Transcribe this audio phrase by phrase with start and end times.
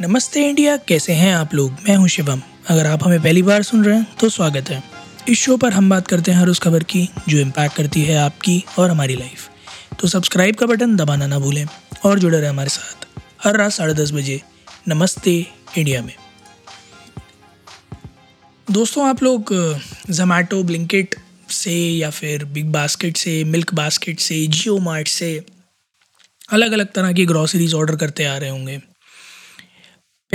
[0.00, 1.76] नमस्ते इंडिया, कैसे हैं आप लोग?
[1.82, 4.82] मैं हूँ शिवम। अगर आप हमें पहली बार सुन रहे हैं तो स्वागत है।
[5.28, 8.16] इस शो पर हम बात करते हैं हर उस खबर की, जो इम्पैक्ट करती है
[8.16, 9.48] आपकी और हमारी लाइफ
[10.00, 11.64] तो सब्सक्राइब का बटन दबाना ना भूलें
[12.04, 13.06] और जुड़े रहें हमारे साथ
[13.44, 14.40] हर रात साढ़े दस बजे
[14.88, 15.34] नमस्ते
[15.78, 16.14] इंडिया में।
[18.68, 19.52] दोस्तों, आप लोग
[20.10, 21.14] जोमेटो ब्लिंकिट
[21.50, 25.30] से या फिर बिग बास्केट से मिल्क बास्केट से जियो मार्ट से
[26.52, 28.80] अलग अलग तरह की ग्रॉसरीज ऑर्डर करते आ रहे होंगे।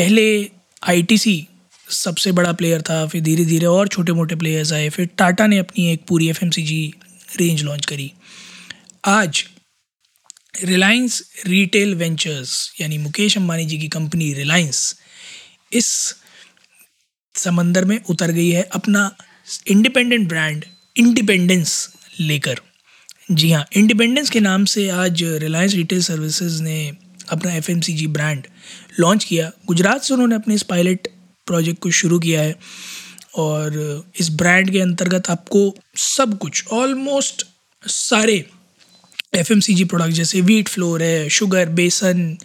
[0.00, 0.50] पहले
[0.82, 1.46] आईटीसी
[1.88, 5.58] सबसे बड़ा प्लेयर था, फिर धीरे धीरे और छोटे मोटे प्लेयर्स आए, फिर टाटा ने
[5.58, 6.92] अपनी एक पूरी एफएमसीजी
[7.38, 8.10] रेंज लॉन्च करी।
[9.04, 9.44] आज
[10.64, 14.96] रिलायंस रिटेल वेंचर्स यानी मुकेश अंबानी जी की कंपनी रिलायंस
[15.72, 15.90] इस
[17.34, 19.10] समंदर में उतर गई है अपना
[19.66, 20.64] इंडिपेंडेंट ब्रांड
[20.96, 21.76] इंडिपेंडेंस
[22.20, 22.60] लेकर।
[23.30, 26.80] जी हाँ इंडिपेंडेंस के नाम से आज रिलायंस रिटेल सर्विसेज़ ने
[27.30, 28.46] अपना एफएमसीजी ब्रांड
[29.00, 31.08] लॉन्च किया। गुजरात से उन्होंने अपने इस पायलट
[31.46, 32.54] प्रोजेक्ट को शुरू किया है
[33.36, 33.76] और
[34.20, 35.62] इस ब्रांड के अंतर्गत आपको
[35.96, 37.46] सब कुछ ऑलमोस्ट
[37.82, 38.44] सारे
[39.36, 42.36] एफएमसीजी प्रोडक्ट जैसे वीट फ्लोर है शुगर बेसन,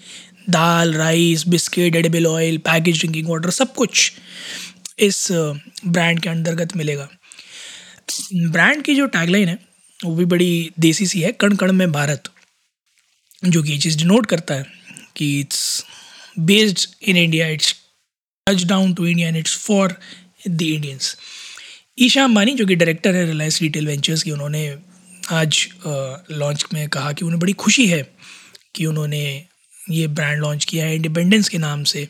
[0.49, 4.11] दाल rice biscuit edible oil package drinking water सब कुछ
[4.99, 7.09] इस ब्रांड के अंतर्गत मिलेगा।
[8.35, 9.57] ब्रांड की जो टैगलाइन है,
[9.99, 12.29] वो भी बड़ी देसी सी है कण कण में भारत।
[13.49, 14.65] जो कि ये चीज़ डिनोट करता है
[15.15, 15.83] कि it's
[16.39, 17.73] based in India it's
[18.47, 19.95] touch down to India and it's for
[20.47, 21.15] the Indians
[21.97, 24.75] Isha Ambani, जो कि डायरेक्टर है रिलायंस रिटेल वेंचर्स की, उन्होंने
[25.31, 25.67] आज
[26.31, 28.01] लॉन्च में कहा कि उन्हें बड़ी खुशी है
[28.75, 29.23] कि उन्होंने
[29.91, 32.07] ये ब्रांड लॉन्च किया है इंडिपेंडेंस के नाम से।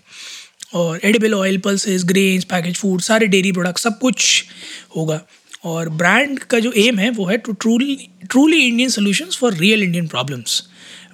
[0.73, 4.43] और edible oil pulses grains package food सारे डेयरी प्रोडक्ट सब कुछ
[4.95, 5.21] होगा।
[5.65, 9.83] और ब्रांड का जो एम है वो है to truly truly Indian solutions for real
[9.83, 10.61] Indian problems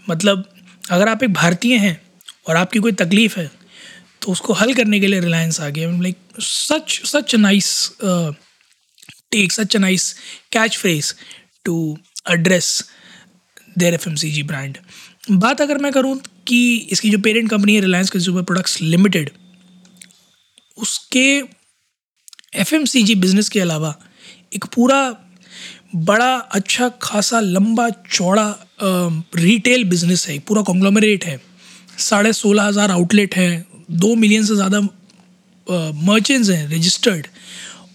[0.10, 0.50] मतलब
[0.92, 2.02] अगर आप एक भारतीय हैं
[2.48, 3.50] और आपकी कोई तकलीफ़ है
[4.22, 7.92] तो उसको हल करने के लिए रिलायंस आ गया। Like such such nice
[9.32, 10.14] take such nice
[10.78, 11.14] catchphrase
[11.66, 11.98] to
[12.32, 12.90] address
[13.78, 14.78] their FMCG brand
[15.32, 19.30] बात अगर मैं करूँ कि इसकी जो पेरेंट कंपनी है रिलायंस कंज्यूमर प्रोडक्ट्स लिमिटेड
[20.78, 21.28] उसके
[22.56, 23.96] एफएमसीजी बिज़नेस के अलावा
[24.56, 25.02] एक पूरा
[25.94, 31.40] बड़ा अच्छा खासा लंबा चौड़ा रिटेल बिज़नेस है, पूरा कॉन्ग्लोमरेट है।
[32.00, 34.80] साढ़े सोलह हज़ार आउटलेट हैं, दो मिलियन से ज़्यादा
[36.04, 37.28] मर्चेंट्स हैं रजिस्टर्ड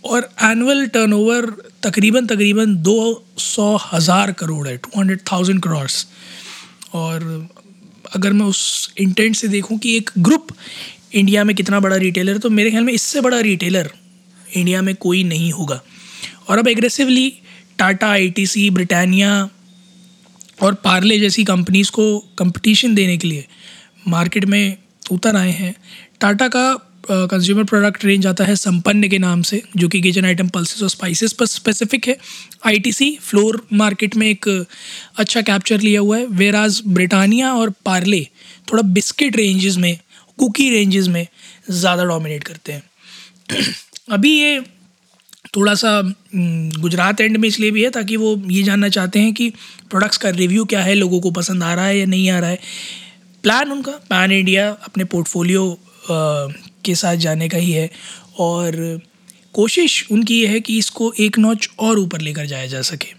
[0.04, 1.50] और एनुअल टर्नओवर
[1.82, 2.98] तकरीबन तकरीबन दो
[3.38, 6.06] सौ हज़ार करोड़ है टू हंड्रेड थाउज़ेंड करोर्स
[6.94, 7.24] और
[8.14, 10.52] अगर मैं उस इंटेंट से देखूँ कि एक ग्रुप
[11.14, 13.90] इंडिया में कितना बड़ा रिटेलर है तो मेरे ख्याल में इससे बड़ा रिटेलर
[14.56, 15.80] इंडिया में कोई नहीं होगा।
[16.48, 17.32] और अब एग्रेसिवली
[17.78, 19.48] टाटा आईटीसी ब्रिटानिया
[20.62, 23.46] और पार्ले जैसी कंपनीज़ को कंपटीशन देने के लिए
[24.08, 24.76] मार्केट में
[25.10, 25.74] उतर आए हैं।
[26.20, 26.72] टाटा का
[27.08, 30.88] कंज्यूमर प्रोडक्ट रेंज आता है संपन्न के नाम से, जो कि किचन आइटम पल्सेस और
[30.88, 32.16] स्पाइसेस पर स्पेसिफिक है।
[32.66, 34.48] आईटीसी फ्लोर मार्केट में एक
[35.18, 38.26] अच्छा कैप्चर लिया हुआ है। वेराज ब्रिटानिया और पार्ले
[38.72, 39.98] थोड़ा बिस्किट रेंजेस में
[40.38, 41.26] कुकी रेंजेस में
[41.70, 42.82] ज़्यादा डोमिनेट करते हैं।
[44.12, 44.58] अभी ये
[45.56, 46.00] थोड़ा सा
[46.34, 49.48] गुजरात एंड में इसलिए भी है ताकि वो ये जानना चाहते हैं कि
[49.90, 52.50] प्रोडक्ट्स का रिव्यू क्या है, लोगों को पसंद आ रहा है या नहीं आ रहा
[52.50, 52.58] है।
[53.44, 55.78] प्लान उनका पैन इंडिया अपने पोर्टफोलियो
[56.10, 57.90] के साथ जाने का ही है
[58.38, 59.00] और
[59.54, 63.14] कोशिश उनकी ये है कि इसको एक नॉच और ऊपर लेकर जाया जा सके।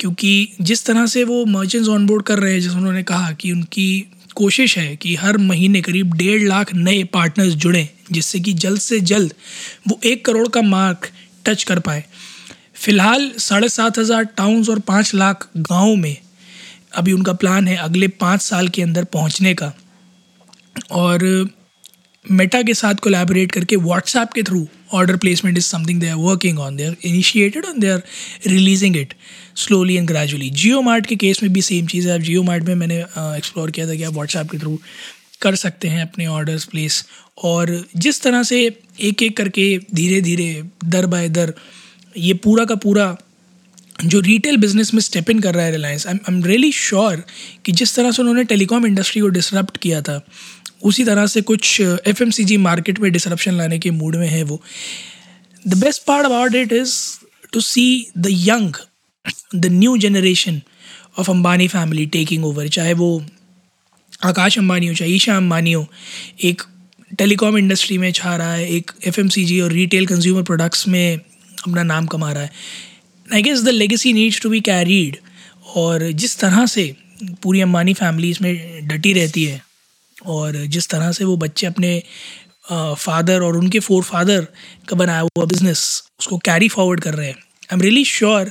[0.00, 4.06] क्योंकि जिस तरह से वो मर्चेंट्स ऑनबोर्ड कर रहे हैं, जैसे उन्होंने कहा कि उनकी
[4.36, 9.00] कोशिश है कि हर महीने करीब डेढ़ लाख नए पार्टनर्स जुड़ें, जिससे कि जल्द से
[9.02, 9.34] जल्द
[9.88, 11.08] वो एक करोड़ का मार्क
[11.46, 12.04] टच कर पाए।
[12.76, 16.16] फ़िलहाल साढ़े सात हज़ार टाउन्स और पाँच लाख गाँव में
[16.92, 19.72] अभी उनका प्लान है अगले पाँच साल के अंदर पहुँचने का।
[20.92, 21.48] और
[22.26, 26.58] मेटा के साथ कोलैबोरेट करके व्हाट्सएप के through order placement is something they are working
[26.58, 28.02] on they are initiated on they are
[28.46, 29.14] releasing it
[29.56, 32.64] slowly and gradually Jio mart के केस में भी सेम चीज़ है। अब जियो मार्ट
[32.64, 34.78] में मैंने एक्सप्लोर किया था कि आप व्हाट्सएप के थ्रू
[35.44, 37.04] कर सकते हैं अपने ऑर्डर्स प्लेस
[37.44, 38.60] और जिस तरह से
[39.00, 41.54] एक एक करके धीरे धीरे दर बाय दर,
[42.18, 43.16] ये पूरा का पूरा
[44.04, 47.22] जो रिटेल बिज़नेस में स्टेप इन कर रहा है Reliance I am really sure
[47.64, 50.20] कि जिस तरह से उन्होंने टेलीकॉम इंडस्ट्री को डिसरप्ट किया था,
[50.82, 54.60] उसी तरह से कुछ एफएमसीजी मार्केट में डिसरप्शन लाने के मूड में है वो।
[55.68, 56.94] The best part about it is
[57.52, 57.86] to see
[58.18, 58.74] the young
[59.54, 60.60] the new generation
[61.18, 63.10] of Ambani family taking over चाहे वो
[64.24, 65.86] आकाश अंबानी हो, चाहे ईशा अंबानी हो,
[66.40, 66.62] एक
[67.18, 72.06] टेलीकॉम इंडस्ट्री में छा रहा है, एक एफएमसीजी और रिटेल कंज्यूमर प्रोडक्ट्स में अपना नाम
[72.06, 72.50] कमा रहा है।
[73.28, 75.16] I guess the legacy needs to be carried
[75.74, 76.94] और जिस तरह से
[77.42, 79.60] पूरी अंबानी फैमिली इसमें डटी रहती है
[80.26, 82.02] और जिस तरह से वो बच्चे अपने
[82.70, 84.46] फादर और उनके फोर फादर
[84.88, 85.80] का बनाया हुआ बिज़नेस
[86.20, 88.50] उसको कैरी फॉरवर्ड कर रहे हैं। आई एम रियली श्योर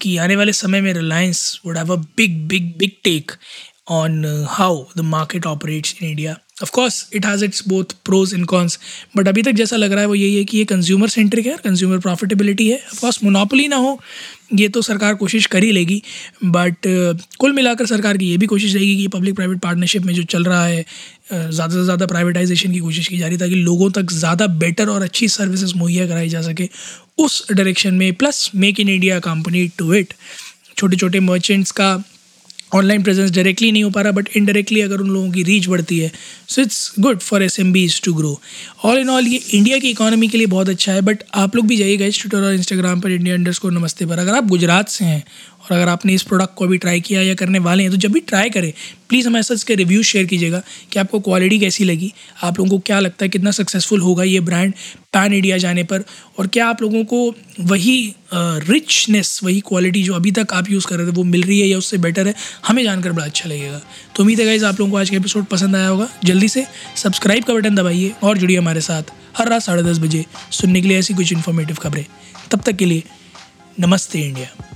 [0.00, 3.32] कि आने वाले समय में Reliance would have a big big big take
[3.90, 8.44] on how the market operates in India of course it has its both pros and
[8.46, 8.78] cons
[9.16, 11.56] but अभी तक जैसा लग रहा है वो यही है कि ये कंज्यूमर सेंट्रिक है
[11.64, 13.98] कंज्यूमर प्रॉफिटेबिलिटी है। ऑफकोर्स मोनोपोली ना हो
[14.54, 16.02] ये तो सरकार कोशिश कर ही लेगी
[16.44, 20.14] बट uh, कुल मिलाकर सरकार की ये भी कोशिश रहेगी कि पब्लिक प्राइवेट पार्टनरशिप में
[20.14, 23.40] जो चल रहा है uh, ज़्यादा से ज़्यादा प्राइवेटाइजेशन की कोशिश की जा रही है
[23.40, 26.68] ताकि लोगों तक ज़्यादा बेटर और अच्छी सर्विसेज़ मुहैया कराई जा सके
[27.18, 30.14] उस डायरेक्शन में plus make in India company to it
[30.76, 31.96] छोटे छोटे मर्चेंट्स का
[32.74, 35.98] ऑनलाइन प्रेजेंस डायरेक्टली नहीं हो पा रहा बट इनडायरेक्टली अगर उन लोगों की रीच बढ़ती
[35.98, 36.12] है
[36.48, 38.40] so it's good for S M Bs to grow
[38.84, 41.66] all in all ये इंडिया की इकोनॉमी के लिए बहुत अच्छा है बट आप लोग
[41.66, 44.88] भी जाइएगा इस ट्विटर और इंस्टाग्राम पर इंडिया अंडर्स को नमस्ते पर। अगर आप गुजरात
[44.88, 45.24] से हैं
[45.70, 48.12] और अगर आपने इस प्रोडक्ट को अभी ट्राई किया या करने वाले हैं तो जब
[48.12, 48.72] भी ट्राई करें
[49.08, 50.62] प्लीज़ हमारे साथ इसके रिव्यू शेयर कीजिएगा
[50.92, 52.12] कि आपको क्वालिटी कैसी लगी,
[52.42, 54.72] आप लोगों को क्या लगता है कितना सक्सेसफुल होगा ये ब्रांड
[55.12, 56.04] पैन इंडिया जाने पर,
[56.38, 60.96] और क्या आप लोगों को वही रिचनेस वही क्वालिटी जो अभी तक आप यूज़ कर
[60.96, 62.34] रहे थे, वो मिल रही है या उससे बेटर है,
[62.66, 63.80] हमें जानकर बड़ा अच्छा लगेगा।
[64.16, 66.66] तो उम्मीद है गाइज़ आप लोगों को आज का एपिसोड पसंद आया होगा। जल्दी से
[66.96, 70.88] सब्सक्राइब का बटन दबाइए और जुड़िए हमारे साथ हर रात साढ़े दस बजे सुनने के
[70.88, 72.04] लिए ऐसी कुछ इन्फॉर्मेटिव खबरें।
[72.50, 73.02] तब तक के लिए
[73.80, 74.67] नमस्ते इंडिया